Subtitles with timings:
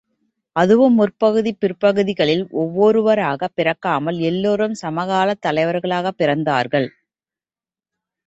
[0.55, 6.89] அதுவும் முற்பகுதி பிற்பகுதிகளில் ஒவ்வொருவராக பிறக்காமல் எல்லாரும் சம காலத் தலைவராகப் பிறந்தார்கள்.